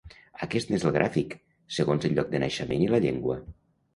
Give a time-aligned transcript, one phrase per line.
[0.45, 1.35] Aquest n’és el gràfic,
[1.77, 3.37] segons el lloc de naixement i la llengua.